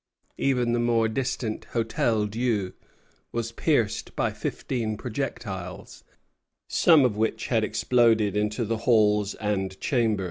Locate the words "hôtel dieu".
1.73-2.73